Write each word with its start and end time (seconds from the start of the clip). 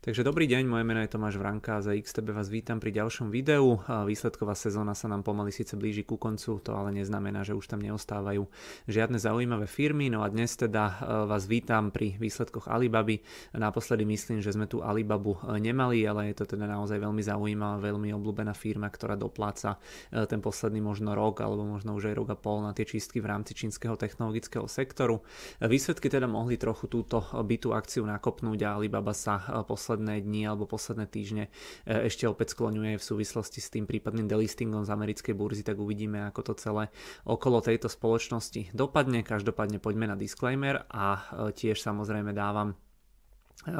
Takže 0.00 0.24
dobrý 0.24 0.48
deň, 0.48 0.64
moje 0.64 0.80
meno 0.88 1.04
je 1.04 1.12
Tomáš 1.12 1.36
Vranka 1.36 1.76
a 1.76 1.84
za 1.84 1.92
XTB 1.92 2.32
vás 2.32 2.48
vítam 2.48 2.80
pri 2.80 2.88
ďalšom 2.88 3.28
videu. 3.28 3.84
Výsledková 3.84 4.56
sezóna 4.56 4.96
sa 4.96 5.12
nám 5.12 5.20
pomaly 5.20 5.52
síce 5.52 5.76
blíži 5.76 6.08
ku 6.08 6.16
koncu, 6.16 6.56
to 6.64 6.72
ale 6.72 6.88
neznamená, 6.88 7.44
že 7.44 7.52
už 7.52 7.68
tam 7.68 7.84
neostávajú 7.84 8.48
žiadne 8.88 9.20
zaujímavé 9.20 9.68
firmy. 9.68 10.08
No 10.08 10.24
a 10.24 10.32
dnes 10.32 10.56
teda 10.56 10.84
e, 10.88 11.28
vás 11.28 11.44
vítam 11.44 11.92
pri 11.92 12.16
výsledkoch 12.16 12.72
Alibaby. 12.72 13.20
Naposledy 13.52 14.08
myslím, 14.08 14.40
že 14.40 14.56
sme 14.56 14.64
tu 14.64 14.80
Alibabu 14.80 15.36
e, 15.36 15.60
nemali, 15.60 16.00
ale 16.08 16.32
je 16.32 16.40
to 16.40 16.56
teda 16.56 16.64
naozaj 16.64 16.96
veľmi 16.96 17.20
zaujímavá, 17.20 17.76
veľmi 17.84 18.08
obľúbená 18.16 18.56
firma, 18.56 18.88
ktorá 18.88 19.20
dopláca 19.20 19.76
e, 20.08 20.24
ten 20.24 20.40
posledný 20.40 20.80
možno 20.80 21.12
rok 21.12 21.44
alebo 21.44 21.68
možno 21.68 21.92
už 21.92 22.08
aj 22.08 22.14
rok 22.16 22.28
a 22.32 22.40
pol 22.40 22.64
na 22.64 22.72
tie 22.72 22.88
čistky 22.88 23.20
v 23.20 23.36
rámci 23.36 23.52
čínskeho 23.52 24.00
technologického 24.00 24.64
sektoru. 24.64 25.20
Výsledky 25.60 26.08
teda 26.08 26.24
mohli 26.24 26.56
trochu 26.56 26.88
túto 26.88 27.20
bytú 27.20 27.76
akciu 27.76 28.08
nakopnúť 28.08 28.64
a 28.64 28.80
Alibaba 28.80 29.12
sa 29.12 29.60
posledný 29.68 29.89
posledné 29.90 30.22
dni 30.22 30.46
alebo 30.46 30.70
posledné 30.70 31.10
týždne 31.10 31.50
e, 31.82 32.06
ešte 32.06 32.30
opäť 32.30 32.54
skloňuje 32.54 32.94
v 32.94 33.02
súvislosti 33.02 33.58
s 33.58 33.74
tým 33.74 33.90
prípadným 33.90 34.30
delistingom 34.30 34.86
z 34.86 34.94
americkej 34.94 35.34
burzy, 35.34 35.66
tak 35.66 35.82
uvidíme, 35.82 36.30
ako 36.30 36.46
to 36.46 36.52
celé 36.62 36.94
okolo 37.26 37.58
tejto 37.58 37.90
spoločnosti 37.90 38.70
dopadne. 38.70 39.26
Každopádne 39.26 39.82
poďme 39.82 40.06
na 40.06 40.14
disclaimer 40.14 40.86
a 40.86 41.18
e, 41.18 41.50
tiež 41.50 41.82
samozrejme 41.82 42.30
dávam 42.30 42.70
e, 42.70 42.74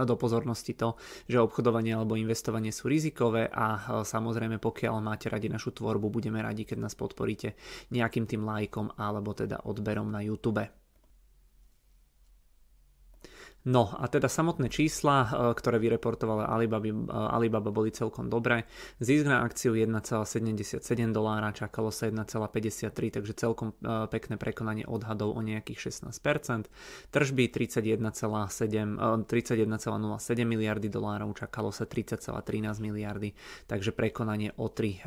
do 0.02 0.18
pozornosti 0.18 0.74
to, 0.74 0.98
že 1.30 1.38
obchodovanie 1.38 1.94
alebo 1.94 2.18
investovanie 2.18 2.74
sú 2.74 2.90
rizikové 2.90 3.46
a 3.46 4.02
samozrejme 4.02 4.58
pokiaľ 4.58 4.98
máte 4.98 5.30
radi 5.30 5.46
našu 5.46 5.70
tvorbu, 5.78 6.10
budeme 6.10 6.42
radi, 6.42 6.66
keď 6.66 6.90
nás 6.90 6.98
podporíte 6.98 7.54
nejakým 7.94 8.26
tým 8.26 8.42
lajkom 8.42 8.98
alebo 8.98 9.30
teda 9.30 9.62
odberom 9.62 10.10
na 10.10 10.26
YouTube. 10.26 10.79
No 13.68 13.92
a 13.92 14.08
teda 14.08 14.24
samotné 14.24 14.72
čísla, 14.72 15.16
e, 15.20 15.28
ktoré 15.52 15.76
vyreportovala 15.76 16.48
Alibaba, 16.48 16.88
e, 16.88 16.96
Alibaba 17.12 17.68
boli 17.68 17.92
celkom 17.92 18.32
dobré. 18.32 18.64
Zisk 19.04 19.28
na 19.28 19.44
akciu 19.44 19.76
1,77 19.76 20.80
dolára, 21.12 21.52
čakalo 21.52 21.92
sa 21.92 22.08
1,53, 22.08 23.12
takže 23.12 23.36
celkom 23.36 23.76
e, 23.84 24.08
pekné 24.08 24.40
prekonanie 24.40 24.88
odhadov 24.88 25.36
o 25.36 25.40
nejakých 25.44 25.92
16%. 25.92 26.72
Tržby 27.12 27.52
31,07 27.52 29.28
31,07 29.28 29.28
miliardy 30.48 30.88
dolárov, 30.88 31.36
čakalo 31.36 31.68
sa 31.68 31.84
30,13 31.84 32.80
miliardy, 32.80 33.36
takže 33.68 33.92
prekonanie 33.92 34.56
o 34.56 34.72
3%, 34.72 35.04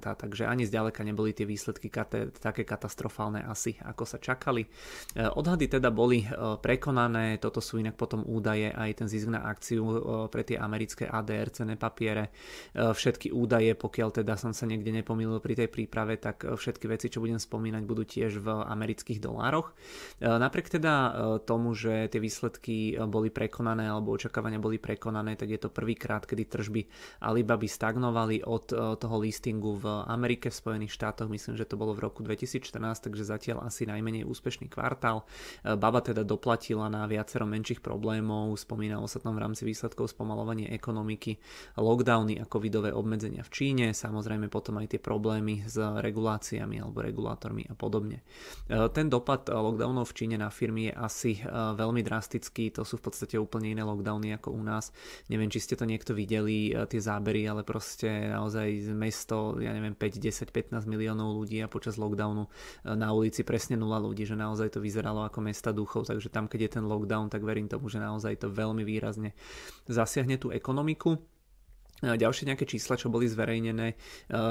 takže 0.00 0.48
ani 0.48 0.64
zďaleka 0.64 1.04
neboli 1.04 1.36
tie 1.36 1.44
výsledky 1.44 1.92
kate, 1.92 2.32
také 2.40 2.64
katastrofálne 2.64 3.44
asi, 3.44 3.76
ako 3.84 4.08
sa 4.08 4.16
čakali. 4.16 4.64
Odhady 5.12 5.68
teda 5.68 5.92
boli 5.92 6.24
prekonané, 6.62 7.36
toto 7.36 7.60
sú 7.60 7.81
inak 7.82 7.98
potom 7.98 8.22
údaje 8.22 8.70
aj 8.70 9.02
ten 9.02 9.06
zisk 9.10 9.28
na 9.28 9.42
akciu 9.42 9.82
e, 9.82 9.96
pre 10.30 10.46
tie 10.46 10.56
americké 10.56 11.04
ADR 11.10 11.50
cené 11.50 11.74
papiere. 11.74 12.30
E, 12.72 12.94
všetky 12.94 13.34
údaje, 13.34 13.74
pokiaľ 13.74 14.22
teda 14.22 14.38
som 14.38 14.54
sa 14.54 14.64
niekde 14.64 14.94
nepomýlil 14.94 15.42
pri 15.42 15.58
tej 15.58 15.68
príprave, 15.68 16.16
tak 16.16 16.46
e, 16.46 16.54
všetky 16.54 16.86
veci, 16.86 17.10
čo 17.10 17.18
budem 17.18 17.42
spomínať, 17.42 17.82
budú 17.82 18.06
tiež 18.06 18.38
v 18.38 18.48
amerických 18.62 19.18
dolároch. 19.18 19.74
Napriek 20.22 20.68
teda 20.70 21.14
tomu, 21.42 21.74
že 21.74 22.06
tie 22.12 22.20
výsledky 22.22 22.94
boli 23.08 23.32
prekonané 23.32 23.90
alebo 23.90 24.14
očakávania 24.14 24.62
boli 24.62 24.78
prekonané, 24.78 25.34
tak 25.34 25.50
je 25.50 25.60
to 25.60 25.68
prvýkrát, 25.72 26.22
kedy 26.22 26.46
tržby 26.46 26.82
Alibaby 27.24 27.66
stagnovali 27.66 28.46
od 28.46 28.70
toho 28.98 29.16
listingu 29.18 29.78
v 29.78 29.86
Amerike, 30.06 30.52
v 30.52 30.56
Spojených 30.56 30.94
štátoch. 30.94 31.30
Myslím, 31.32 31.58
že 31.58 31.66
to 31.66 31.80
bolo 31.80 31.96
v 31.96 32.06
roku 32.06 32.20
2014, 32.22 33.08
takže 33.08 33.24
zatiaľ 33.26 33.66
asi 33.66 33.88
najmenej 33.88 34.28
úspešný 34.28 34.68
kvartál. 34.70 35.24
Baba 35.64 36.00
teda 36.04 36.22
doplatila 36.26 36.92
na 36.92 37.08
viacero 37.08 37.48
menších 37.48 37.71
najväčších 37.72 37.80
problémov, 37.80 38.52
spomínalo 38.60 39.08
sa 39.08 39.16
tam 39.16 39.40
v 39.40 39.48
rámci 39.48 39.64
výsledkov 39.64 40.12
spomalovanie 40.12 40.68
ekonomiky, 40.76 41.40
lockdowny 41.80 42.36
a 42.36 42.44
covidové 42.44 42.92
obmedzenia 42.92 43.40
v 43.40 43.50
Číne, 43.50 43.86
samozrejme 43.96 44.52
potom 44.52 44.76
aj 44.76 44.92
tie 44.92 45.00
problémy 45.00 45.64
s 45.64 45.80
reguláciami 45.80 46.76
alebo 46.84 47.00
regulátormi 47.00 47.64
a 47.72 47.74
podobne. 47.74 48.20
E, 48.68 48.92
ten 48.92 49.08
dopad 49.08 49.48
lockdownov 49.48 50.12
v 50.12 50.16
Číne 50.16 50.36
na 50.36 50.52
firmy 50.52 50.92
je 50.92 50.94
asi 51.00 51.32
e, 51.40 51.48
veľmi 51.48 52.04
drastický, 52.04 52.76
to 52.76 52.84
sú 52.84 53.00
v 53.00 53.08
podstate 53.08 53.40
úplne 53.40 53.72
iné 53.72 53.80
lockdowny 53.80 54.36
ako 54.36 54.52
u 54.52 54.60
nás. 54.60 54.92
Neviem, 55.32 55.48
či 55.48 55.64
ste 55.64 55.74
to 55.78 55.88
niekto 55.88 56.12
videli, 56.12 56.76
e, 56.76 56.84
tie 56.84 57.00
zábery, 57.00 57.48
ale 57.48 57.64
proste 57.64 58.28
naozaj 58.28 58.92
mesto, 58.92 59.56
ja 59.56 59.72
neviem, 59.72 59.96
5, 59.96 60.20
10, 60.20 60.52
15 60.52 60.84
miliónov 60.84 61.40
ľudí 61.40 61.64
a 61.64 61.72
počas 61.72 61.96
lockdownu 61.96 62.44
na 62.84 63.08
ulici 63.14 63.46
presne 63.46 63.78
nula 63.78 63.96
ľudí, 63.96 64.28
že 64.28 64.36
naozaj 64.36 64.76
to 64.76 64.80
vyzeralo 64.82 65.24
ako 65.24 65.38
mesta 65.40 65.70
duchov, 65.72 66.04
takže 66.10 66.28
tam, 66.28 66.50
keď 66.50 66.60
je 66.68 66.70
ten 66.80 66.84
lockdown, 66.84 67.30
tak 67.30 67.46
verím 67.46 67.61
verím 67.62 67.70
tomu, 67.70 67.86
že 67.86 68.02
naozaj 68.02 68.42
to 68.42 68.50
veľmi 68.50 68.82
výrazne 68.82 69.30
zasiahne 69.86 70.34
tú 70.42 70.50
ekonomiku. 70.50 71.14
Ďalšie 72.02 72.50
nejaké 72.50 72.66
čísla, 72.66 72.98
čo 72.98 73.06
boli 73.06 73.30
zverejnené, 73.30 73.94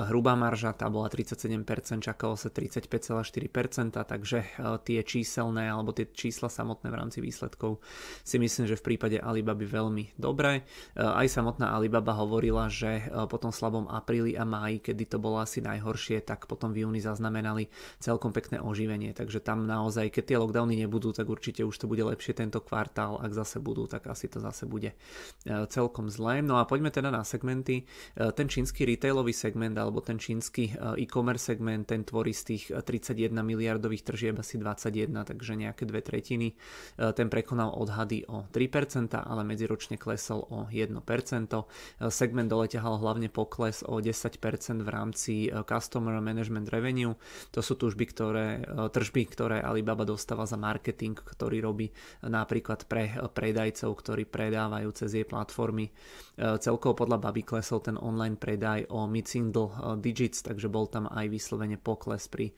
hrubá 0.07 0.39
marža 0.39 0.71
tá 0.71 0.87
bola 0.87 1.11
37%, 1.11 1.99
čakalo 1.99 2.39
sa 2.39 2.47
35,4%, 2.47 3.91
takže 3.91 4.39
tie 4.87 4.99
číselné 5.03 5.67
alebo 5.67 5.91
tie 5.91 6.07
čísla 6.07 6.47
samotné 6.47 6.87
v 6.87 6.95
rámci 6.95 7.19
výsledkov 7.19 7.83
si 8.23 8.39
myslím, 8.39 8.71
že 8.71 8.79
v 8.79 8.95
prípade 8.95 9.19
Alibaby 9.19 9.67
veľmi 9.67 10.15
dobré. 10.15 10.63
Aj 10.95 11.27
samotná 11.27 11.75
Alibaba 11.75 12.15
hovorila, 12.15 12.71
že 12.71 13.11
po 13.27 13.35
tom 13.35 13.51
slabom 13.51 13.91
apríli 13.91 14.39
a 14.39 14.47
máji, 14.47 14.79
kedy 14.79 15.11
to 15.11 15.17
bolo 15.19 15.43
asi 15.43 15.59
najhoršie, 15.59 16.23
tak 16.23 16.47
potom 16.47 16.71
v 16.71 16.87
júni 16.87 17.03
zaznamenali 17.03 17.67
celkom 17.99 18.31
pekné 18.31 18.63
oživenie, 18.63 19.11
takže 19.11 19.43
tam 19.43 19.67
naozaj, 19.67 20.07
keď 20.07 20.23
tie 20.23 20.37
lockdowny 20.39 20.79
nebudú, 20.79 21.11
tak 21.11 21.27
určite 21.27 21.67
už 21.67 21.75
to 21.75 21.91
bude 21.91 22.07
lepšie 22.07 22.31
tento 22.31 22.63
kvartál, 22.63 23.19
ak 23.19 23.35
zase 23.35 23.59
budú, 23.59 23.91
tak 23.91 24.07
asi 24.07 24.31
to 24.31 24.39
zase 24.39 24.63
bude 24.63 24.95
celkom 25.67 26.07
zlé. 26.07 26.39
No 26.39 26.55
a 26.55 26.63
poďme 26.63 26.95
teda 26.95 27.11
na 27.11 27.27
segmenty. 27.41 27.81
E, 27.81 27.83
ten 28.37 28.45
čínsky 28.45 28.85
retailový 28.85 29.33
segment 29.33 29.73
alebo 29.73 30.05
ten 30.05 30.21
čínsky 30.21 30.69
e, 30.69 31.01
e-commerce 31.01 31.49
segment, 31.49 31.89
ten 31.89 32.05
tvorí 32.05 32.37
z 32.37 32.53
tých 32.53 32.63
31 32.69 33.33
e, 33.33 33.41
miliardových 33.41 34.05
tržieb 34.05 34.37
asi 34.37 34.61
21, 34.61 35.25
takže 35.25 35.57
nejaké 35.57 35.89
dve 35.89 36.05
tretiny. 36.05 36.53
Ten 36.97 37.31
prekonal 37.31 37.73
odhady 37.73 38.27
o 38.29 38.45
3%, 38.53 39.17
ale 39.17 39.41
medziročne 39.41 39.97
klesol 39.97 40.45
o 40.51 40.69
1%. 40.69 40.91
Segment 42.11 42.49
dole 42.51 42.67
ťahal 42.69 43.01
hlavne 43.01 43.31
pokles 43.31 43.81
o 43.87 43.97
10% 43.97 44.83
v 44.83 44.89
rámci 44.91 45.33
Customer 45.65 46.19
Management 46.19 46.69
Revenue. 46.69 47.15
To 47.55 47.63
sú 47.63 47.79
tužby, 47.79 48.05
ktoré, 48.11 48.61
tržby, 48.91 49.23
ktoré 49.31 49.57
Alibaba 49.63 50.03
dostáva 50.03 50.43
za 50.43 50.59
marketing, 50.59 51.15
ktorý 51.15 51.63
robí 51.63 51.87
napríklad 52.21 52.85
pre 52.85 53.15
predajcov, 53.31 53.89
ktorí 54.03 54.27
predávajú 54.27 54.89
cez 54.91 55.15
jej 55.15 55.25
platformy. 55.25 55.89
Celkovo 56.35 56.97
podľa 57.07 57.30
aby 57.31 57.47
klesol 57.47 57.79
ten 57.79 57.95
online 57.95 58.35
predaj 58.35 58.91
o 58.91 59.07
mid-single 59.07 59.71
eh, 59.71 59.95
digits, 60.03 60.43
takže 60.43 60.67
bol 60.67 60.91
tam 60.91 61.07
aj 61.07 61.31
vyslovene 61.31 61.79
pokles 61.79 62.27
pri 62.27 62.51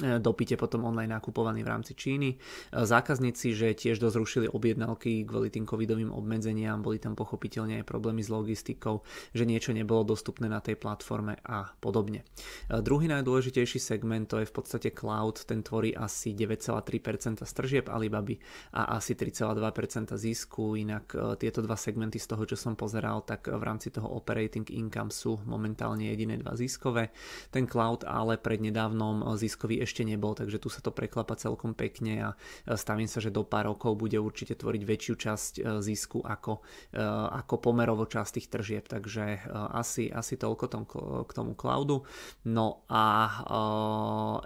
dopite 0.00 0.56
potom 0.56 0.88
online 0.88 1.12
nakupovaný 1.12 1.60
v 1.62 1.70
rámci 1.70 1.92
Číny. 1.92 2.34
E, 2.34 2.36
zákazníci, 2.72 3.52
že 3.52 3.76
tiež 3.76 4.00
dosť 4.00 4.16
rušili 4.16 4.46
objednávky 4.48 5.28
kvôli 5.28 5.52
tým 5.52 5.68
covidovým 5.68 6.08
obmedzeniam, 6.10 6.80
boli 6.80 6.96
tam 6.96 7.12
pochopiteľne 7.12 7.82
aj 7.82 7.84
problémy 7.84 8.24
s 8.24 8.32
logistikou, 8.32 9.04
že 9.36 9.44
niečo 9.44 9.76
nebolo 9.76 10.02
dostupné 10.04 10.48
na 10.48 10.64
tej 10.64 10.80
platforme 10.80 11.36
a 11.44 11.68
podobne. 11.78 12.24
E, 12.68 12.80
druhý 12.80 13.06
najdôležitejší 13.12 13.78
segment 13.78 14.26
to 14.30 14.40
je 14.40 14.48
v 14.48 14.54
podstate 14.54 14.88
cloud, 14.96 15.44
ten 15.44 15.60
tvorí 15.60 15.92
asi 15.92 16.32
9,3% 16.32 17.44
stržieb 17.44 17.92
Alibaby 17.92 18.40
a 18.76 18.96
asi 18.96 19.18
3,2% 19.18 20.16
zisku, 20.16 20.78
inak 20.78 21.12
tieto 21.36 21.60
dva 21.60 21.74
segmenty 21.74 22.16
z 22.16 22.26
toho, 22.30 22.42
čo 22.46 22.56
som 22.56 22.78
pozeral, 22.78 23.26
tak 23.26 23.50
v 23.50 23.62
rámci 23.62 23.90
toho 23.90 24.06
operating 24.06 24.64
income 24.70 25.10
sú 25.10 25.42
momentálne 25.44 26.06
jediné 26.08 26.38
dva 26.38 26.54
ziskové. 26.54 27.10
Ten 27.50 27.66
cloud 27.66 28.06
ale 28.06 28.38
prednedávnom 28.38 29.26
ziskový 29.34 29.82
ešte 29.90 30.06
nebol, 30.06 30.38
takže 30.38 30.62
tu 30.62 30.70
sa 30.70 30.78
to 30.78 30.94
preklapa 30.94 31.34
celkom 31.34 31.74
pekne 31.74 32.22
a 32.22 32.30
stavím 32.78 33.10
sa, 33.10 33.18
že 33.18 33.34
do 33.34 33.42
pár 33.42 33.74
rokov 33.74 33.98
bude 33.98 34.22
určite 34.22 34.54
tvoriť 34.54 34.82
väčšiu 34.86 35.14
časť 35.18 35.52
e, 35.58 35.62
zisku 35.82 36.22
ako, 36.22 36.62
e, 36.94 37.02
ako 37.42 37.54
pomerovo 37.58 38.06
časť 38.06 38.30
tých 38.38 38.48
tržieb, 38.52 38.84
takže 38.86 39.24
e, 39.34 39.38
asi, 39.74 40.06
asi 40.06 40.38
toľko 40.38 40.64
tom, 40.70 40.86
k 41.26 41.30
tomu 41.34 41.58
cloudu. 41.58 42.06
No 42.46 42.86
a 42.86 43.02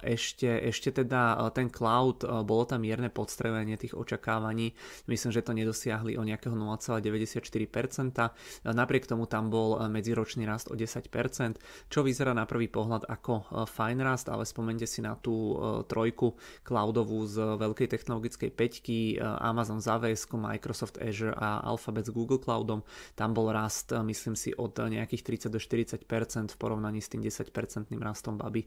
ešte, 0.00 0.48
ešte 0.70 1.04
teda 1.04 1.50
ten 1.52 1.68
cloud, 1.68 2.24
bolo 2.46 2.64
tam 2.64 2.86
mierne 2.86 3.10
podstrelenie 3.10 3.76
tých 3.76 3.92
očakávaní, 3.92 4.72
myslím, 5.10 5.30
že 5.34 5.44
to 5.44 5.52
nedosiahli 5.52 6.16
o 6.16 6.22
nejakého 6.22 6.54
0,94%, 6.54 8.70
napriek 8.70 9.04
tomu 9.04 9.26
tam 9.26 9.50
bol 9.50 9.82
medziročný 9.90 10.46
rast 10.46 10.70
o 10.70 10.78
10%, 10.78 11.58
čo 11.90 12.00
vyzerá 12.00 12.32
na 12.32 12.46
prvý 12.46 12.70
pohľad 12.70 13.10
ako 13.10 13.66
fajn 13.66 13.98
rast, 14.00 14.30
ale 14.30 14.46
spomente 14.46 14.86
si 14.86 15.02
na 15.02 15.18
tú 15.24 15.56
trojku 15.88 16.36
cloudovú 16.60 17.24
z 17.24 17.56
veľkej 17.56 17.88
technologickej 17.88 18.50
peťky, 18.52 19.16
Amazon 19.24 19.80
z 19.80 19.88
AWS, 19.88 20.28
Microsoft 20.36 21.00
Azure 21.00 21.32
a 21.32 21.64
Alphabet 21.64 22.04
s 22.04 22.12
Google 22.12 22.36
Cloudom. 22.36 22.84
Tam 23.16 23.32
bol 23.32 23.48
rast, 23.48 23.96
myslím 23.96 24.36
si, 24.36 24.52
od 24.52 24.76
nejakých 24.76 25.48
30 25.48 25.54
do 25.54 25.56
40% 25.62 26.52
v 26.52 26.56
porovnaní 26.60 27.00
s 27.00 27.08
tým 27.08 27.24
10% 27.24 27.88
rastom 28.02 28.36
baby. 28.36 28.66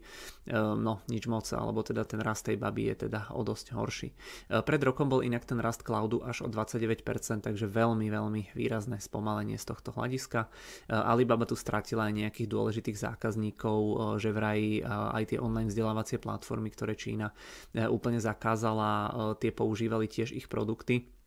No, 0.50 1.04
nič 1.06 1.28
moc, 1.28 1.46
alebo 1.52 1.84
teda 1.84 2.02
ten 2.08 2.18
rast 2.18 2.48
tej 2.48 2.58
baby 2.58 2.90
je 2.90 3.06
teda 3.06 3.30
o 3.36 3.44
dosť 3.44 3.66
horší. 3.76 4.08
Pred 4.48 4.80
rokom 4.80 5.12
bol 5.12 5.20
inak 5.20 5.44
ten 5.44 5.60
rast 5.60 5.84
cloudu 5.84 6.24
až 6.24 6.42
o 6.42 6.48
29%, 6.48 7.44
takže 7.44 7.68
veľmi, 7.68 8.08
veľmi 8.08 8.56
výrazné 8.56 8.96
spomalenie 8.98 9.60
z 9.60 9.68
tohto 9.68 9.92
hľadiska. 9.92 10.48
Alibaba 10.88 11.44
tu 11.44 11.52
stratila 11.52 12.08
aj 12.08 12.16
nejakých 12.16 12.48
dôležitých 12.48 12.96
zákazníkov, 12.96 13.80
že 14.16 14.32
vraj 14.32 14.80
aj 14.88 15.36
tie 15.36 15.38
online 15.38 15.68
vzdelávacie 15.68 16.16
platformy, 16.16 16.46
ktoré 16.72 16.96
Čína 16.96 17.28
úplne 17.92 18.22
zakázala, 18.22 19.12
tie 19.36 19.52
používali 19.52 20.08
tiež 20.08 20.32
ich 20.32 20.48
produkty 20.48 21.17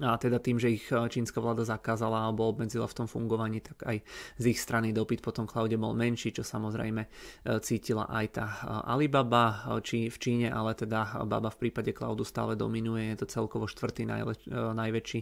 a 0.00 0.16
teda 0.16 0.40
tým, 0.40 0.56
že 0.56 0.72
ich 0.72 0.88
e, 0.88 0.96
čínska 0.96 1.36
vláda 1.36 1.68
zakázala 1.68 2.24
alebo 2.24 2.48
obmedzila 2.48 2.88
v 2.88 2.96
tom 2.96 3.04
fungovaní, 3.04 3.60
tak 3.60 3.84
aj 3.84 4.00
z 4.40 4.44
ich 4.48 4.56
strany 4.56 4.88
dopyt 4.88 5.20
po 5.20 5.36
tom 5.36 5.44
cloude 5.44 5.76
bol 5.76 5.92
menší, 5.92 6.32
čo 6.32 6.40
samozrejme 6.40 7.02
e, 7.04 7.08
cítila 7.60 8.08
aj 8.08 8.26
tá 8.32 8.46
e, 8.48 8.56
Alibaba 8.88 9.76
či 9.84 10.08
v 10.08 10.16
Číne, 10.16 10.48
ale 10.48 10.72
teda 10.72 11.28
Baba 11.28 11.52
v 11.52 11.68
prípade 11.68 11.92
cloudu 11.92 12.24
stále 12.24 12.56
dominuje, 12.56 13.12
je 13.12 13.20
to 13.20 13.26
celkovo 13.28 13.68
štvrtý 13.68 14.08
najle- 14.08 14.48
najväčší 14.72 15.20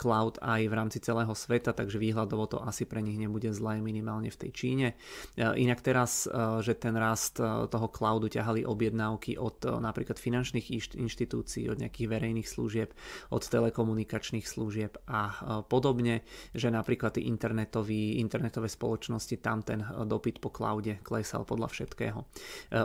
cloud 0.00 0.40
aj 0.40 0.60
v 0.64 0.72
rámci 0.72 0.98
celého 1.04 1.32
sveta, 1.36 1.76
takže 1.76 2.00
výhľadovo 2.00 2.56
to 2.56 2.58
asi 2.64 2.88
pre 2.88 3.04
nich 3.04 3.20
nebude 3.20 3.52
zlé 3.52 3.84
minimálne 3.84 4.32
v 4.32 4.40
tej 4.46 4.50
Číne. 4.52 4.88
Inak 5.36 5.84
teraz, 5.84 6.28
že 6.60 6.72
ten 6.76 6.96
rast 6.96 7.40
toho 7.40 7.88
cloudu 7.92 8.28
ťahali 8.30 8.64
objednávky 8.64 9.36
od 9.36 9.64
napríklad 9.80 10.16
finančných 10.16 10.96
inštitúcií, 10.96 11.68
od 11.68 11.80
nejakých 11.80 12.08
verejných 12.10 12.48
služieb, 12.48 12.92
od 13.32 13.42
telekomu 13.44 13.89
komunikačných 13.90 14.46
služieb 14.46 15.02
a 15.10 15.20
e, 15.26 15.34
podobne, 15.66 16.22
že 16.54 16.70
napríklad 16.70 17.18
internetové 17.18 18.70
spoločnosti 18.70 19.34
tam 19.42 19.66
ten 19.66 19.82
e, 19.82 20.06
dopyt 20.06 20.38
po 20.38 20.54
cloude 20.54 21.02
klesal 21.02 21.42
podľa 21.42 21.74
všetkého. 21.74 22.22
E, 22.22 22.26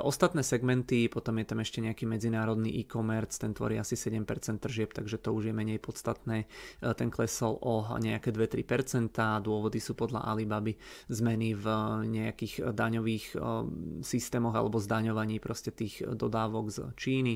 ostatné 0.01 0.41
segmenty, 0.41 1.05
potom 1.05 1.37
je 1.37 1.45
tam 1.45 1.61
ešte 1.61 1.85
nejaký 1.85 2.09
medzinárodný 2.09 2.73
e-commerce, 2.81 3.37
ten 3.37 3.53
tvorí 3.53 3.77
asi 3.77 3.93
7% 3.93 4.25
tržieb, 4.57 4.97
takže 4.97 5.21
to 5.21 5.29
už 5.29 5.51
je 5.51 5.53
menej 5.53 5.77
podstatné. 5.77 6.49
Ten 6.81 7.13
klesol 7.13 7.59
o 7.61 7.85
nejaké 7.99 8.31
2-3%, 8.31 9.13
dôvody 9.43 9.77
sú 9.77 9.93
podľa 9.93 10.25
Alibaby 10.25 10.73
zmeny 11.11 11.53
v 11.53 11.65
nejakých 12.07 12.71
daňových 12.71 13.37
systémoch 14.01 14.55
alebo 14.55 14.79
zdaňovaní 14.79 15.37
proste 15.43 15.75
tých 15.75 16.01
dodávok 16.01 16.71
z 16.71 16.77
Číny. 16.95 17.33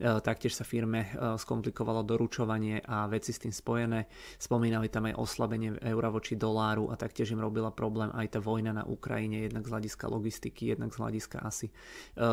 Taktiež 0.00 0.56
sa 0.56 0.64
firme 0.64 1.12
skomplikovalo 1.36 2.00
doručovanie 2.06 2.80
a 2.80 3.11
veci 3.12 3.36
s 3.36 3.44
tým 3.44 3.52
spojené. 3.52 4.08
Spomínali 4.40 4.88
tam 4.88 5.12
aj 5.12 5.20
oslabenie 5.20 5.76
eura 5.84 6.08
voči 6.08 6.40
doláru 6.40 6.88
a 6.88 6.96
taktiež 6.96 7.36
im 7.36 7.44
robila 7.44 7.68
problém 7.68 8.08
aj 8.16 8.38
tá 8.38 8.40
vojna 8.40 8.72
na 8.72 8.88
Ukrajine, 8.88 9.44
jednak 9.44 9.68
z 9.68 9.72
hľadiska 9.76 10.04
logistiky, 10.08 10.72
jednak 10.72 10.96
z 10.96 10.98
hľadiska 11.02 11.44
asi 11.44 11.68
e, 11.68 11.72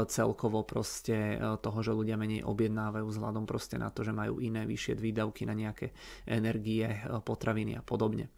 celkovo 0.07 0.63
proste 0.63 1.35
e, 1.35 1.59
toho, 1.59 1.79
že 1.83 1.91
ľudia 1.91 2.15
menej 2.15 2.47
objednávajú 2.47 3.05
vzhľadom 3.09 3.43
proste 3.43 3.75
na 3.75 3.91
to, 3.91 4.07
že 4.07 4.15
majú 4.15 4.39
iné 4.39 4.63
vyššie 4.63 4.95
výdavky 4.95 5.43
na 5.43 5.57
nejaké 5.57 5.91
energie, 6.23 6.87
e, 6.87 6.99
potraviny 7.19 7.75
a 7.75 7.83
podobne. 7.83 8.31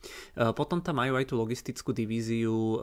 Potom 0.56 0.80
tam 0.82 1.04
majú 1.04 1.20
aj 1.20 1.26
tú 1.28 1.36
logistickú 1.38 1.92
divíziu 1.94 2.80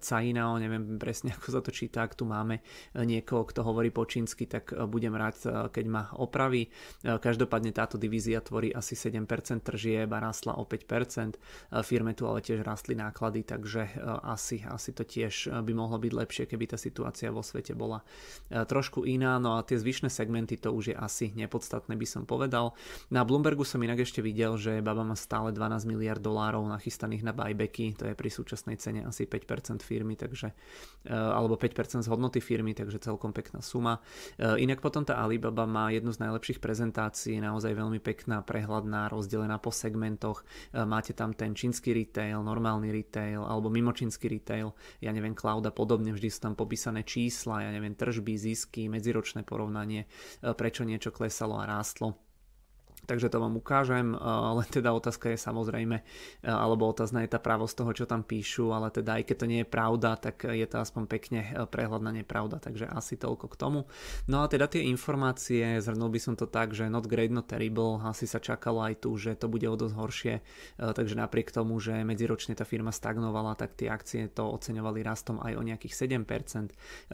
Cainao, 0.00 0.56
neviem 0.56 0.96
presne 0.96 1.32
ako 1.36 1.48
sa 1.50 1.60
to 1.60 1.74
číta, 1.74 2.06
ak 2.06 2.14
tu 2.14 2.24
máme 2.24 2.62
niekoho, 2.94 3.44
kto 3.44 3.66
hovorí 3.66 3.90
po 3.90 4.06
čínsky, 4.06 4.46
tak 4.46 4.70
budem 4.88 5.12
rád, 5.12 5.68
keď 5.74 5.84
ma 5.88 6.02
opraví. 6.16 6.70
Každopádne 7.02 7.74
táto 7.74 7.98
divízia 7.98 8.38
tvorí 8.40 8.70
asi 8.70 8.94
7% 9.02 9.26
tržieb 9.66 10.06
a 10.14 10.18
rastla 10.22 10.54
o 10.54 10.62
5%. 10.62 11.34
Firme 11.82 12.14
tu 12.14 12.30
ale 12.30 12.38
tiež 12.38 12.62
rastli 12.62 12.94
náklady, 12.94 13.42
takže 13.42 13.82
e, 13.88 13.92
asi, 14.22 14.62
asi 14.62 14.94
to 14.94 15.02
tiež 15.02 15.50
e, 15.50 15.58
by 15.58 15.72
mohlo 15.74 15.98
byť 15.98 16.12
lepšie, 16.12 16.44
keby 16.46 16.70
tá 16.70 16.78
situácia 16.78 17.34
vo 17.34 17.42
svete 17.42 17.74
bola 17.74 18.06
e, 18.48 18.62
trošku 18.62 19.02
iná. 19.02 19.42
No 19.42 19.58
a 19.58 19.66
tie 19.66 19.74
zvyšné 19.74 20.12
segmenty 20.12 20.54
to 20.54 20.70
už 20.70 20.94
je 20.94 20.96
asi 20.96 21.34
nepodstatné, 21.34 21.98
by 21.98 22.06
som 22.06 22.22
povedal. 22.22 22.78
Na 23.10 23.26
Bloombergu 23.26 23.66
som 23.66 23.82
inak 23.82 24.06
ešte 24.06 24.22
videl, 24.22 24.54
že 24.54 24.78
Baba 24.84 25.02
má 25.02 25.18
stále 25.18 25.50
12 25.50 25.88
miliard 25.90 26.22
dolárov 26.22 26.62
nachystaných 26.68 27.26
na 27.26 27.32
buybacky, 27.34 27.98
to 27.98 28.06
je 28.06 28.14
pri 28.14 28.30
súčasnej 28.30 28.78
cene 28.78 29.02
asi 29.02 29.26
5% 29.26 29.82
firmy, 29.82 30.14
takže, 30.14 30.54
alebo 31.08 31.58
5% 31.58 32.04
z 32.04 32.08
hodnoty 32.08 32.38
firmy, 32.38 32.76
takže 32.76 33.02
celkom 33.02 33.34
pekná 33.34 33.64
suma. 33.64 33.98
Inak 34.38 34.84
potom 34.84 35.02
tá 35.02 35.18
Alibaba 35.18 35.66
má 35.66 35.90
jednu 35.90 36.12
z 36.12 36.22
najlepších 36.22 36.58
prezentácií, 36.62 37.40
naozaj 37.40 37.72
veľmi 37.74 37.98
pekná 37.98 38.44
prehľad 38.44 38.84
základná, 38.92 39.08
rozdelená 39.08 39.56
po 39.58 39.72
segmentoch. 39.72 40.44
E, 40.72 40.84
máte 40.84 41.12
tam 41.16 41.32
ten 41.32 41.56
čínsky 41.56 41.96
retail, 41.96 42.44
normálny 42.44 42.92
retail 42.92 43.40
alebo 43.44 43.72
mimočínsky 43.72 44.28
retail, 44.28 44.76
ja 45.00 45.10
neviem, 45.12 45.32
cloud 45.32 45.64
a 45.66 45.72
podobne, 45.72 46.12
vždy 46.12 46.28
sú 46.28 46.40
tam 46.44 46.54
popísané 46.54 47.02
čísla, 47.08 47.64
ja 47.64 47.70
neviem, 47.72 47.96
tržby, 47.96 48.36
zisky, 48.36 48.92
medziročné 48.92 49.48
porovnanie, 49.48 50.04
e, 50.04 50.52
prečo 50.52 50.84
niečo 50.84 51.08
klesalo 51.08 51.56
a 51.56 51.64
rástlo 51.64 52.31
takže 53.06 53.28
to 53.28 53.42
vám 53.42 53.58
ukážem, 53.58 54.14
len 54.58 54.68
teda 54.70 54.94
otázka 54.94 55.32
je 55.34 55.38
samozrejme, 55.38 56.02
alebo 56.46 56.88
otázna 56.88 57.26
je 57.26 57.32
tá 57.32 57.40
pravosť 57.42 57.74
toho, 57.82 57.92
čo 57.92 58.04
tam 58.06 58.22
píšu, 58.22 58.70
ale 58.70 58.90
teda 58.90 59.20
aj 59.20 59.24
keď 59.28 59.36
to 59.36 59.46
nie 59.50 59.60
je 59.62 59.68
pravda, 59.68 60.16
tak 60.16 60.46
je 60.46 60.66
to 60.66 60.76
aspoň 60.78 61.02
pekne 61.06 61.40
prehľad 61.70 62.02
na 62.02 62.12
nepravda, 62.14 62.62
takže 62.62 62.88
asi 62.88 63.18
toľko 63.18 63.46
k 63.52 63.58
tomu. 63.58 63.80
No 64.26 64.42
a 64.42 64.50
teda 64.50 64.66
tie 64.66 64.86
informácie, 64.88 65.78
zhrnul 65.82 66.10
by 66.10 66.20
som 66.22 66.34
to 66.34 66.46
tak, 66.48 66.72
že 66.72 66.88
not 66.88 67.06
great, 67.06 67.30
not 67.30 67.48
terrible, 67.50 68.00
asi 68.02 68.24
sa 68.24 68.38
čakalo 68.38 68.82
aj 68.82 69.02
tu, 69.02 69.14
že 69.18 69.34
to 69.36 69.50
bude 69.50 69.66
o 69.66 69.76
dosť 69.76 69.94
horšie, 69.94 70.34
takže 70.78 71.14
napriek 71.18 71.52
tomu, 71.52 71.78
že 71.78 72.04
medziročne 72.06 72.56
tá 72.56 72.64
firma 72.64 72.90
stagnovala, 72.94 73.58
tak 73.58 73.76
tie 73.76 73.92
akcie 73.92 74.30
to 74.32 74.48
oceňovali 74.48 75.04
rastom 75.04 75.42
aj 75.42 75.52
o 75.58 75.62
nejakých 75.62 75.94
7%. 76.08 76.72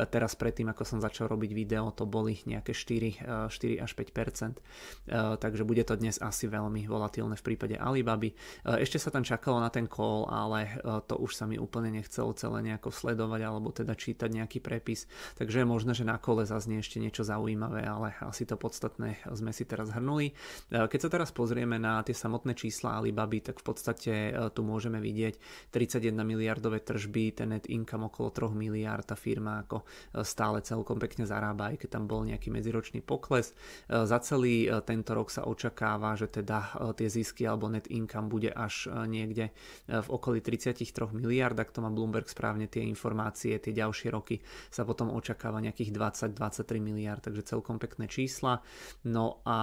Teraz 0.09 0.33
predtým, 0.39 0.71
ako 0.71 0.83
som 0.87 0.99
začal 1.03 1.27
robiť 1.29 1.51
video, 1.53 1.91
to 1.91 2.07
boli 2.07 2.39
nejaké 2.47 2.73
4, 2.73 3.51
4 3.51 3.85
až 3.85 3.91
5%, 3.97 5.39
takže 5.39 5.63
bude 5.67 5.78
bude 5.79 5.95
to 5.95 6.03
dnes 6.03 6.19
asi 6.19 6.51
veľmi 6.51 6.91
volatilné 6.91 7.39
v 7.39 7.47
prípade 7.55 7.79
Alibaby. 7.79 8.35
E, 8.35 8.83
ešte 8.83 8.99
sa 8.99 9.15
tam 9.15 9.23
čakalo 9.23 9.63
na 9.63 9.71
ten 9.71 9.87
call, 9.87 10.27
ale 10.27 10.67
e, 10.67 10.71
to 11.07 11.15
už 11.23 11.39
sa 11.39 11.47
mi 11.47 11.55
úplne 11.55 11.95
nechcelo 11.95 12.35
celé 12.35 12.67
nejako 12.67 12.91
sledovať 12.91 13.47
alebo 13.47 13.71
teda 13.71 13.95
čítať 13.95 14.27
nejaký 14.27 14.59
prepis, 14.59 15.07
takže 15.39 15.63
je 15.63 15.71
možné, 15.71 15.95
že 15.95 16.03
na 16.03 16.19
kole 16.19 16.43
zaznie 16.43 16.83
ešte 16.83 16.99
niečo 16.99 17.23
zaujímavé, 17.23 17.87
ale 17.87 18.11
asi 18.27 18.43
to 18.43 18.59
podstatné 18.59 19.23
sme 19.31 19.55
si 19.55 19.71
teraz 19.71 19.95
hrnuli. 19.95 20.35
E, 20.35 20.91
keď 20.91 20.99
sa 20.99 21.11
teraz 21.15 21.31
pozrieme 21.31 21.79
na 21.79 22.03
tie 22.03 22.11
samotné 22.11 22.59
čísla 22.59 22.99
Alibaby, 22.99 23.39
tak 23.39 23.63
v 23.63 23.65
podstate 23.71 24.13
tu 24.51 24.67
môžeme 24.67 24.99
vidieť 24.99 25.39
31 25.71 26.11
miliardové 26.27 26.83
tržby, 26.83 27.39
ten 27.39 27.55
net 27.55 27.71
income 27.71 28.11
okolo 28.11 28.35
3 28.35 28.51
miliard, 28.51 29.07
tá 29.07 29.15
firma 29.15 29.63
ako 29.63 29.87
stále 30.27 30.59
celkom 30.59 30.99
pekne 30.99 31.23
zarába, 31.23 31.71
aj 31.71 31.87
keď 31.87 32.03
tam 32.03 32.11
bol 32.11 32.27
nejaký 32.27 32.51
medziročný 32.51 32.99
pokles. 32.99 33.55
Za 33.87 34.19
celý 34.27 34.67
tento 34.83 35.15
rok 35.15 35.29
sa 35.29 35.45
očakáva 35.45 35.68
očakáva, 35.69 36.17
že 36.17 36.33
teda 36.33 36.73
e, 36.81 36.97
tie 36.97 37.09
zisky 37.13 37.45
alebo 37.45 37.69
net 37.69 37.93
income 37.93 38.33
bude 38.33 38.49
až 38.49 38.89
e, 38.89 39.05
niekde 39.05 39.53
e, 39.53 40.01
v 40.01 40.09
okolí 40.09 40.41
33 40.41 41.13
miliard, 41.13 41.53
ak 41.61 41.77
to 41.77 41.85
má 41.85 41.93
Bloomberg 41.93 42.25
správne 42.25 42.65
tie 42.73 42.81
informácie, 42.89 43.61
tie 43.61 43.77
ďalšie 43.77 44.09
roky 44.09 44.41
sa 44.73 44.89
potom 44.89 45.13
očakáva 45.13 45.61
nejakých 45.61 45.93
20-23 45.93 46.81
miliard, 46.81 47.21
takže 47.21 47.45
celkom 47.45 47.77
pekné 47.77 48.09
čísla. 48.09 48.65
No 49.05 49.45
a 49.45 49.59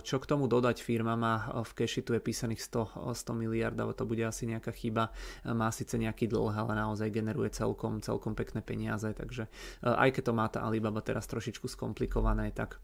čo 0.00 0.16
k 0.22 0.28
tomu 0.28 0.48
dodať, 0.48 0.80
firma 0.80 1.18
má 1.18 1.50
v 1.60 1.72
keši 1.84 2.06
tu 2.06 2.16
je 2.16 2.22
písaných 2.22 2.62
100, 2.64 3.12
100 3.12 3.42
miliard, 3.42 3.76
ale 3.76 3.92
to 3.92 4.08
bude 4.08 4.22
asi 4.22 4.48
nejaká 4.48 4.70
chyba, 4.72 5.10
má 5.44 5.68
síce 5.74 5.98
nejaký 5.98 6.30
dlh, 6.30 6.54
ale 6.54 6.72
naozaj 6.78 7.10
generuje 7.10 7.50
celkom, 7.52 8.00
celkom 8.00 8.32
pekné 8.38 8.62
peniaze, 8.62 9.10
takže 9.12 9.50
aj 9.82 10.08
keď 10.14 10.22
to 10.24 10.32
má 10.32 10.46
tá 10.48 10.62
Alibaba 10.62 11.02
teraz 11.02 11.26
trošičku 11.28 11.66
skomplikované, 11.66 12.54
tak 12.54 12.78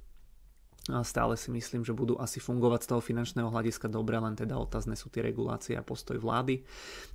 Stále 0.80 1.36
si 1.36 1.52
myslím, 1.52 1.84
že 1.84 1.92
budú 1.92 2.16
asi 2.16 2.40
fungovať 2.40 2.80
z 2.82 2.88
toho 2.88 3.04
finančného 3.04 3.52
hľadiska 3.52 3.92
dobre, 3.92 4.16
len 4.16 4.32
teda 4.32 4.56
otázne 4.56 4.96
sú 4.96 5.12
tie 5.12 5.20
regulácie 5.20 5.76
a 5.76 5.84
postoj 5.84 6.16
vlády. 6.16 6.64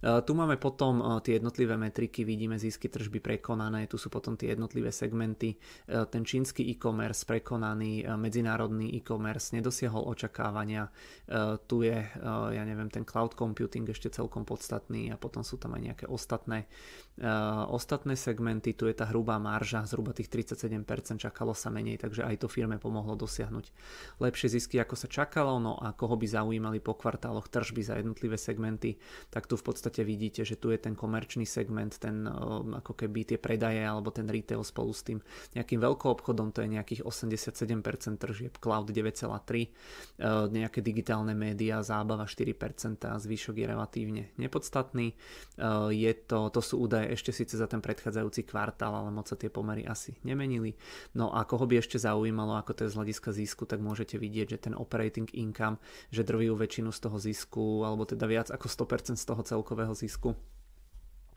Tu 0.05 0.31
máme 0.37 0.61
potom 0.61 1.19
tie 1.25 1.41
jednotlivé 1.41 1.73
metriky, 1.73 2.21
vidíme 2.21 2.61
zisky 2.61 2.93
tržby 2.93 3.25
prekonané, 3.25 3.89
tu 3.89 3.97
sú 3.97 4.13
potom 4.13 4.37
tie 4.37 4.53
jednotlivé 4.53 4.93
segmenty. 4.93 5.57
Ten 5.89 6.23
čínsky 6.23 6.61
e-commerce 6.61 7.25
prekonaný, 7.25 8.05
medzinárodný 8.15 9.01
e-commerce 9.01 9.57
nedosiahol 9.57 10.13
očakávania. 10.13 10.93
Tu 11.65 11.89
je, 11.89 11.99
ja 12.53 12.63
neviem, 12.69 12.93
ten 12.93 13.01
cloud 13.01 13.33
computing 13.33 13.89
ešte 13.89 14.13
celkom 14.13 14.45
podstatný 14.45 15.09
a 15.09 15.17
potom 15.17 15.41
sú 15.41 15.57
tam 15.57 15.73
aj 15.73 15.81
nejaké 15.81 16.05
ostatné, 16.05 16.69
ostatné 17.73 18.13
segmenty. 18.13 18.77
Tu 18.77 18.93
je 18.93 18.95
tá 18.95 19.09
hrubá 19.09 19.41
marža, 19.41 19.89
zhruba 19.89 20.13
tých 20.13 20.29
37%, 20.29 21.17
čakalo 21.17 21.57
sa 21.57 21.73
menej, 21.73 21.97
takže 21.97 22.21
aj 22.23 22.45
to 22.45 22.47
firme 22.47 22.77
pomohlo 22.77 23.17
dosiahnuť 23.17 23.54
dosiahnuť 23.55 23.65
lepšie 24.19 24.47
zisky 24.51 24.79
ako 24.79 24.95
sa 24.95 25.07
čakalo, 25.07 25.59
no 25.59 25.75
a 25.79 25.91
koho 25.95 26.15
by 26.15 26.27
zaujímali 26.27 26.79
po 26.79 26.95
kvartáloch 26.95 27.47
tržby 27.51 27.83
za 27.83 27.99
jednotlivé 27.99 28.39
segmenty, 28.39 28.95
tak 29.31 29.47
tu 29.47 29.55
v 29.59 29.63
podstate 29.63 30.03
vidíte, 30.03 30.43
že 30.47 30.55
tu 30.55 30.71
je 30.71 30.79
ten 30.79 30.95
komerčný 30.95 31.43
segment, 31.47 31.91
ten 31.99 32.27
ako 32.27 32.95
keby 32.95 33.35
tie 33.35 33.37
predaje 33.39 33.83
alebo 33.83 34.11
ten 34.11 34.27
retail 34.27 34.63
spolu 34.63 34.91
s 34.95 35.03
tým 35.03 35.19
nejakým 35.55 35.79
veľkou 35.79 36.09
obchodom, 36.19 36.51
to 36.55 36.63
je 36.63 36.69
nejakých 36.79 37.01
87% 37.03 38.15
tržieb, 38.19 38.55
cloud 38.59 38.87
9,3, 38.91 40.51
nejaké 40.51 40.79
digitálne 40.79 41.35
médiá, 41.35 41.83
zábava 41.83 42.23
4% 42.23 42.55
a 43.11 43.19
zvyšok 43.19 43.55
je 43.59 43.65
relatívne 43.67 44.23
nepodstatný. 44.39 45.15
Je 45.91 46.11
to, 46.25 46.49
to 46.51 46.61
sú 46.63 46.87
údaje 46.87 47.11
ešte 47.13 47.35
síce 47.35 47.59
za 47.59 47.67
ten 47.67 47.83
predchádzajúci 47.83 48.47
kvartál, 48.47 48.95
ale 48.95 49.11
moc 49.11 49.27
sa 49.27 49.35
tie 49.35 49.51
pomery 49.51 49.83
asi 49.83 50.15
nemenili. 50.23 50.73
No 51.13 51.35
a 51.35 51.43
koho 51.43 51.67
by 51.67 51.83
ešte 51.83 51.99
zaujímalo, 51.99 52.55
ako 52.55 52.71
to 52.73 52.81
je 52.87 52.93
z 52.95 52.97
hľadiska 52.97 53.29
zisku, 53.45 53.69
tak 53.69 53.85
môžete 53.85 54.17
vidieť, 54.17 54.57
že 54.57 54.63
ten 54.65 54.73
operating 54.73 55.29
income, 55.37 55.77
že 56.09 56.25
drvivú 56.25 56.57
väčšinu 56.57 56.89
z 56.89 56.99
toho 57.05 57.17
zisku, 57.21 57.85
alebo 57.85 58.09
teda 58.09 58.25
viac 58.25 58.49
ako 58.49 58.65
100% 58.65 59.13
z 59.13 59.25
toho 59.29 59.45
celkového 59.45 59.93
zisku 59.93 60.33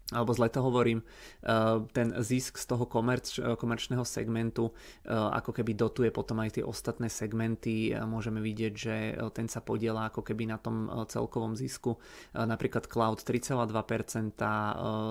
alebo 0.09 0.33
zle 0.33 0.49
to 0.49 0.65
hovorím, 0.65 1.05
eh, 1.05 1.85
ten 1.93 2.17
zisk 2.17 2.57
z 2.57 2.65
toho 2.65 2.88
komerč, 2.88 3.37
eh, 3.37 3.57
komerčného 3.57 4.09
segmentu 4.09 4.73
eh, 4.73 5.12
ako 5.12 5.53
keby 5.53 5.77
dotuje 5.77 6.09
potom 6.09 6.41
aj 6.41 6.57
tie 6.57 6.65
ostatné 6.65 7.12
segmenty. 7.12 7.93
Môžeme 8.09 8.41
vidieť, 8.41 8.73
že 8.73 8.95
ten 9.37 9.49
sa 9.49 9.61
podiela 9.61 10.09
ako 10.09 10.25
keby 10.25 10.49
na 10.49 10.57
tom 10.57 10.88
celkovom 11.09 11.57
zisku. 11.57 12.00
Napríklad 12.35 12.88
cloud 12.88 13.21
3,2%, 13.21 14.41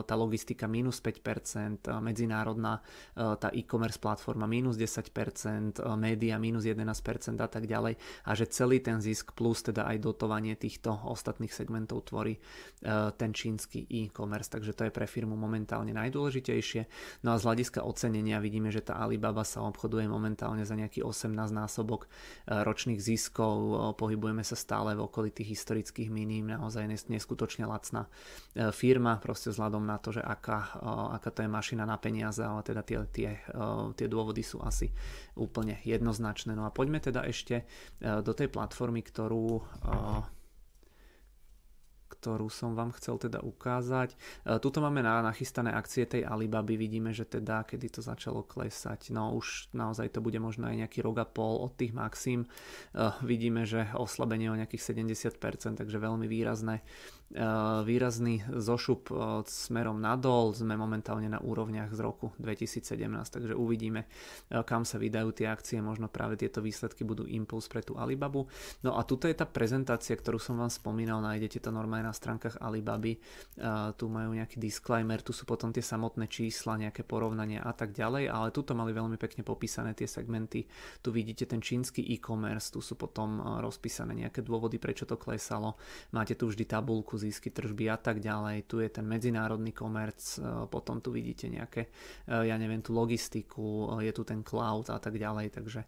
tá 0.04 0.16
logistika 0.18 0.66
minus 0.66 1.02
5%, 1.02 2.02
medzinárodná 2.02 2.82
tá 3.16 3.50
e-commerce 3.54 4.00
platforma 4.00 4.48
minus 4.48 4.78
10%, 4.78 5.82
média 5.98 6.40
minus 6.40 6.66
11% 6.66 7.42
a 7.42 7.50
tak 7.50 7.68
ďalej. 7.70 7.98
A 8.26 8.32
že 8.34 8.50
celý 8.50 8.80
ten 8.80 9.02
zisk 9.02 9.34
plus 9.38 9.62
teda 9.62 9.86
aj 9.86 9.98
dotovanie 10.02 10.56
týchto 10.56 10.94
ostatných 10.94 11.54
segmentov 11.54 12.10
tvorí 12.10 12.38
ten 13.18 13.32
čínsky 13.34 13.86
e-commerce. 13.90 14.50
Takže 14.50 14.74
to 14.74 14.87
je 14.88 14.96
pre 14.96 15.06
firmu 15.06 15.36
momentálne 15.36 15.92
najdôležitejšie. 15.92 16.82
No 17.28 17.36
a 17.36 17.40
z 17.40 17.44
hľadiska 17.44 17.84
ocenenia 17.84 18.40
vidíme, 18.40 18.72
že 18.72 18.82
tá 18.82 18.98
Alibaba 18.98 19.44
sa 19.44 19.62
obchoduje 19.68 20.08
momentálne 20.08 20.64
za 20.64 20.74
nejaký 20.74 21.04
18 21.04 21.36
násobok 21.52 22.08
e, 22.08 22.64
ročných 22.64 22.98
ziskov, 22.98 23.56
e, 23.60 23.74
pohybujeme 24.00 24.42
sa 24.42 24.56
stále 24.56 24.96
v 24.96 25.04
okolí 25.04 25.30
tých 25.36 25.60
historických 25.60 26.08
miním, 26.08 26.56
naozaj 26.56 27.12
neskutočne 27.12 27.68
lacná 27.68 28.08
e, 28.56 28.72
firma, 28.72 29.20
proste 29.20 29.52
vzhľadom 29.52 29.84
na 29.84 30.00
to, 30.00 30.16
že 30.16 30.24
aká, 30.24 30.80
aká 31.20 31.30
to 31.30 31.44
je 31.44 31.50
mašina 31.52 31.84
na 31.84 32.00
peniaze, 32.00 32.40
ale 32.40 32.64
teda 32.64 32.82
tie, 32.82 32.98
tie, 33.12 33.30
tie 33.94 34.08
dôvody 34.08 34.42
sú 34.42 34.64
asi 34.64 34.90
úplne 35.36 35.80
jednoznačné. 35.84 36.56
No 36.56 36.64
a 36.64 36.72
poďme 36.72 37.04
teda 37.04 37.26
ešte 37.28 37.68
do 38.00 38.32
tej 38.32 38.48
platformy, 38.48 39.04
ktorú 39.04 39.62
ktorú 42.18 42.50
som 42.50 42.74
vám 42.74 42.90
chcel 42.98 43.22
teda 43.22 43.46
ukázať. 43.46 44.14
E, 44.14 44.58
tuto 44.58 44.82
máme 44.82 45.06
na, 45.06 45.22
nachystané 45.22 45.70
akcie 45.70 46.10
tej 46.10 46.26
Alibaby, 46.26 46.74
vidíme, 46.74 47.14
že 47.14 47.30
teda 47.30 47.62
kedy 47.64 47.94
to 47.94 48.02
začalo 48.02 48.42
klesať, 48.42 49.14
no 49.14 49.38
už 49.38 49.70
naozaj 49.78 50.18
to 50.18 50.20
bude 50.20 50.42
možno 50.42 50.66
aj 50.66 50.82
nejaký 50.82 51.06
rok 51.06 51.22
a 51.22 51.28
pol 51.30 51.62
od 51.62 51.78
tých 51.78 51.94
maxim. 51.94 52.44
E, 52.44 52.48
vidíme, 53.22 53.70
že 53.70 53.94
oslabenie 53.94 54.50
o 54.50 54.58
nejakých 54.58 54.98
70%, 54.98 55.78
takže 55.78 55.98
veľmi 56.02 56.26
výrazné 56.26 56.82
Eh, 57.28 57.44
výrazný 57.84 58.40
zošup 58.56 59.12
smerom 59.44 60.00
nadol, 60.00 60.56
sme 60.56 60.80
momentálne 60.80 61.28
na 61.28 61.44
úrovniach 61.44 61.92
z 61.92 62.00
roku 62.00 62.32
2017, 62.40 62.88
takže 63.28 63.52
uvidíme, 63.52 64.08
kam 64.64 64.88
sa 64.88 64.96
vydajú 64.96 65.36
tie 65.36 65.52
akcie, 65.52 65.84
možno 65.84 66.08
práve 66.08 66.40
tieto 66.40 66.64
výsledky 66.64 67.04
budú 67.04 67.28
impuls 67.28 67.68
pre 67.68 67.84
tú 67.84 68.00
Alibabu. 68.00 68.48
No 68.80 68.96
a 68.96 69.04
tuto 69.04 69.28
je 69.28 69.36
tá 69.36 69.44
prezentácia, 69.44 70.16
ktorú 70.16 70.40
som 70.40 70.56
vám 70.56 70.72
spomínal, 70.72 71.20
nájdete 71.20 71.60
to 71.60 71.68
normálne 71.68 72.07
na 72.08 72.16
stránkach 72.16 72.64
Alibaby, 72.64 73.20
tu 74.00 74.08
majú 74.08 74.32
nejaký 74.32 74.56
disclaimer, 74.56 75.20
tu 75.20 75.36
sú 75.36 75.44
potom 75.44 75.76
tie 75.76 75.84
samotné 75.84 76.32
čísla, 76.32 76.80
nejaké 76.80 77.04
porovnania 77.04 77.68
a 77.68 77.76
tak 77.76 77.92
ďalej, 77.92 78.32
ale 78.32 78.56
tuto 78.56 78.72
mali 78.72 78.96
veľmi 78.96 79.20
pekne 79.20 79.44
popísané 79.44 79.92
tie 79.92 80.08
segmenty, 80.08 80.64
tu 81.04 81.12
vidíte 81.12 81.44
ten 81.44 81.60
čínsky 81.60 82.00
e-commerce, 82.16 82.72
tu 82.72 82.80
sú 82.80 82.96
potom 82.96 83.60
rozpísané 83.60 84.16
nejaké 84.16 84.40
dôvody, 84.40 84.80
prečo 84.80 85.04
to 85.04 85.20
klesalo, 85.20 85.76
máte 86.14 86.38
tu 86.38 86.48
vždy 86.48 86.64
tabulku 86.64 87.18
zisky, 87.18 87.50
tržby 87.50 87.90
a 87.90 87.98
tak 87.98 88.22
ďalej. 88.22 88.70
Tu 88.70 88.86
je 88.86 88.90
ten 88.94 89.02
medzinárodný 89.02 89.74
komerc, 89.74 90.22
potom 90.70 91.02
tu 91.02 91.10
vidíte 91.10 91.50
nejaké, 91.50 91.90
ja 92.30 92.54
neviem, 92.62 92.86
tú 92.86 92.94
logistiku, 92.94 93.98
je 93.98 94.14
tu 94.14 94.22
ten 94.22 94.46
cloud 94.46 94.94
a 94.94 95.02
tak 95.02 95.18
ďalej. 95.18 95.58
Takže 95.58 95.82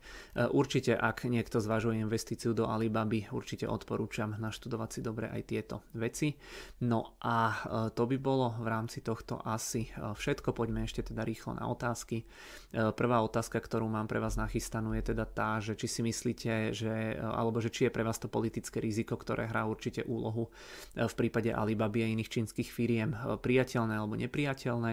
určite, 0.49 0.97
ak 0.97 1.29
niekto 1.29 1.61
zvažuje 1.61 2.01
investíciu 2.01 2.57
do 2.57 2.65
Alibaby, 2.65 3.29
určite 3.29 3.69
odporúčam 3.69 4.33
naštudovať 4.33 4.89
si 4.89 4.99
dobre 5.05 5.29
aj 5.29 5.41
tieto 5.45 5.85
veci. 5.93 6.08
No 6.79 7.19
a 7.19 7.37
to 7.93 8.03
by 8.07 8.17
bolo 8.17 8.55
v 8.57 8.67
rámci 8.71 9.03
tohto 9.03 9.37
asi 9.43 9.91
všetko. 9.93 10.55
Poďme 10.55 10.87
ešte 10.87 11.05
teda 11.05 11.21
rýchlo 11.27 11.59
na 11.59 11.67
otázky. 11.67 12.23
Prvá 12.71 13.21
otázka, 13.21 13.59
ktorú 13.59 13.85
mám 13.91 14.07
pre 14.07 14.17
vás 14.17 14.39
nachystanú 14.39 14.95
je 14.95 15.13
teda 15.13 15.25
tá, 15.27 15.59
že 15.59 15.75
či 15.75 15.91
si 15.91 16.01
myslíte, 16.01 16.71
že, 16.71 17.19
alebo 17.19 17.59
že 17.59 17.69
či 17.69 17.89
je 17.89 17.93
pre 17.93 18.01
vás 18.01 18.17
to 18.17 18.31
politické 18.31 18.79
riziko, 18.79 19.19
ktoré 19.19 19.45
hrá 19.45 19.67
určite 19.67 20.07
úlohu 20.07 20.47
v 20.95 21.13
prípade 21.13 21.51
Alibaby 21.51 22.05
a 22.05 22.07
iných 22.09 22.31
čínskych 22.31 22.71
firiem 22.71 23.11
priateľné 23.43 23.99
alebo 23.99 24.15
nepriateľné, 24.15 24.91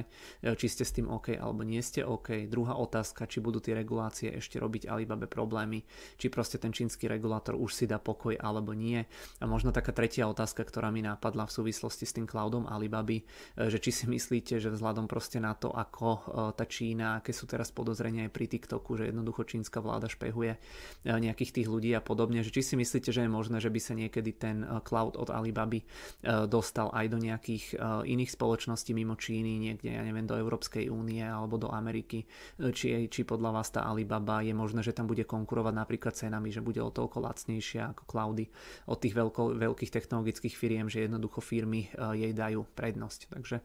či 0.59 0.67
ste 0.67 0.83
s 0.83 0.93
tým 0.97 1.07
OK 1.07 1.39
alebo 1.39 1.63
nie 1.63 1.79
ste 1.81 2.03
OK. 2.03 2.51
Druhá 2.51 2.75
otázka, 2.75 3.31
či 3.31 3.39
budú 3.39 3.63
tie 3.63 3.79
regulácie 3.79 4.35
ešte 4.35 4.59
robiť 4.59 4.91
Alibabe 4.91 5.31
problémy, 5.31 5.87
či 6.19 6.27
proste 6.27 6.59
ten 6.59 6.75
čínsky 6.75 7.07
regulátor 7.07 7.55
už 7.55 7.71
si 7.71 7.85
dá 7.87 8.03
pokoj 8.03 8.35
alebo 8.35 8.75
nie. 8.75 9.07
A 9.39 9.45
možno 9.47 9.71
taká 9.71 9.95
tretia 9.95 10.27
otázka, 10.27 10.67
ktorá 10.67 10.91
mi 10.91 11.06
napadla 11.07 11.47
v 11.47 11.55
súvislosti 11.63 12.05
s 12.05 12.13
tým 12.13 12.27
cloudom 12.27 12.67
Alibaby, 12.67 13.23
eh, 13.23 13.71
že 13.71 13.79
či 13.79 13.95
si 13.95 14.05
myslíte, 14.11 14.59
že 14.59 14.69
vzhľadom 14.75 15.07
proste 15.07 15.39
na 15.39 15.55
to, 15.55 15.71
ako 15.71 16.09
tá 16.57 16.65
Čína, 16.67 17.21
aké 17.21 17.31
sú 17.31 17.47
teraz 17.47 17.71
podozrenia 17.71 18.29
aj 18.29 18.33
pri 18.35 18.47
TikToku, 18.51 18.99
že 18.99 19.09
jednoducho 19.09 19.47
čínska 19.47 19.79
vláda 19.81 20.11
špehuje 20.11 20.59
nejakých 21.05 21.63
tých 21.63 21.69
ľudí 21.69 21.93
a 21.95 22.03
podobne, 22.03 22.43
že 22.43 22.51
či 22.51 22.63
si 22.63 22.75
myslíte, 22.75 23.15
že 23.15 23.25
je 23.25 23.31
možné, 23.31 23.63
že 23.63 23.71
by 23.71 23.81
sa 23.81 23.95
niekedy 23.95 24.31
ten 24.37 24.67
cloud 24.83 25.15
od 25.17 25.31
Alibaby 25.31 25.85
E, 26.27 26.47
dostal 26.51 26.91
aj 26.91 27.07
do 27.13 27.19
nejakých 27.21 27.65
e, 27.75 28.09
iných 28.09 28.35
spoločností 28.35 28.97
mimo 28.97 29.15
Číny, 29.15 29.61
niekde, 29.61 29.95
ja 29.95 30.03
neviem, 30.03 30.27
do 30.27 30.35
Európskej 30.35 30.89
únie 30.91 31.23
alebo 31.23 31.61
do 31.61 31.69
Ameriky, 31.71 32.25
e, 32.59 32.73
či, 32.73 33.07
či 33.07 33.21
podľa 33.23 33.51
vás 33.61 33.69
tá 33.71 33.85
Alibaba 33.87 34.43
je 34.43 34.57
možné, 34.57 34.83
že 34.83 34.97
tam 34.97 35.07
bude 35.07 35.23
konkurovať 35.23 35.75
napríklad 35.77 36.15
cenami, 36.17 36.51
že 36.51 36.65
bude 36.65 36.81
o 36.83 36.91
toľko 36.91 37.23
lacnejšia 37.23 37.95
ako 37.95 38.03
cloudy 38.09 38.51
od 38.91 38.99
tých 38.99 39.15
veľko, 39.15 39.55
veľkých 39.55 39.93
technologických 39.93 40.55
firiem, 40.57 40.91
jednoducho 41.05 41.45
firmy 41.45 41.93
jej 42.17 42.33
dajú 42.33 42.65
prednosť. 42.73 43.21
Takže 43.37 43.57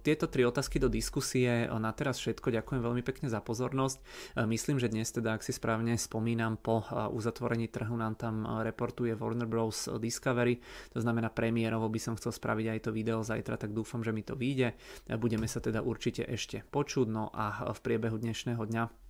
tieto 0.00 0.24
tri 0.32 0.48
otázky 0.48 0.80
do 0.80 0.88
diskusie. 0.88 1.68
Na 1.68 1.92
teraz 1.92 2.16
všetko. 2.24 2.56
Ďakujem 2.56 2.80
veľmi 2.80 3.04
pekne 3.04 3.28
za 3.28 3.44
pozornosť. 3.44 4.00
Myslím, 4.48 4.80
že 4.80 4.88
dnes 4.88 5.12
teda, 5.12 5.36
ak 5.36 5.44
si 5.44 5.52
správne 5.52 6.00
spomínam, 6.00 6.56
po 6.56 6.80
uzatvorení 7.12 7.68
trhu 7.68 7.92
nám 7.98 8.16
tam 8.16 8.46
reportuje 8.64 9.12
Warner 9.12 9.50
Bros. 9.50 9.90
Discovery, 10.00 10.62
to 10.94 11.02
znamená 11.02 11.28
premiér 11.28 11.66
premiérovo 11.66 11.90
by 11.90 11.98
som 11.98 12.14
chcel 12.14 12.30
spraviť 12.30 12.66
aj 12.68 12.80
to 12.84 12.90
video 12.94 13.24
zajtra, 13.26 13.58
tak 13.58 13.74
dúfam, 13.74 14.04
že 14.04 14.14
mi 14.14 14.22
to 14.22 14.38
vyjde. 14.38 14.76
Budeme 15.18 15.48
sa 15.50 15.58
teda 15.58 15.82
určite 15.82 16.22
ešte 16.22 16.62
počuť, 16.68 17.10
no 17.10 17.26
a 17.34 17.74
v 17.74 17.80
priebehu 17.82 18.20
dnešného 18.20 18.60
dňa 18.60 19.05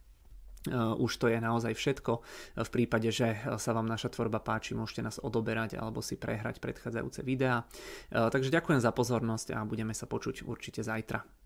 už 0.75 1.13
to 1.17 1.27
je 1.31 1.39
naozaj 1.39 1.73
všetko. 1.73 2.13
V 2.59 2.71
prípade, 2.71 3.09
že 3.15 3.39
sa 3.57 3.71
vám 3.71 3.87
naša 3.87 4.11
tvorba 4.11 4.43
páči, 4.43 4.75
môžete 4.75 5.07
nás 5.07 5.23
odoberať 5.23 5.79
alebo 5.79 6.03
si 6.03 6.19
prehrať 6.19 6.59
predchádzajúce 6.59 7.23
videá. 7.23 7.65
Takže 8.11 8.51
ďakujem 8.51 8.83
za 8.83 8.91
pozornosť 8.91 9.55
a 9.55 9.65
budeme 9.65 9.95
sa 9.95 10.11
počuť 10.11 10.45
určite 10.45 10.83
zajtra. 10.83 11.46